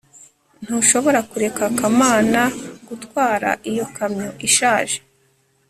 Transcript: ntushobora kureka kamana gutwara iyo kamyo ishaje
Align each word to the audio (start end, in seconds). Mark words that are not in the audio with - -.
ntushobora 0.63 1.19
kureka 1.31 1.63
kamana 1.79 2.41
gutwara 2.87 3.49
iyo 3.71 3.85
kamyo 3.95 4.29
ishaje 4.47 4.97